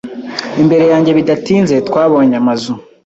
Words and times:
imbere 0.61 0.85
yanjye 0.91 1.11
Bidatinze 1.17 1.75
twabonye 1.87 2.35
amazu 2.41 2.73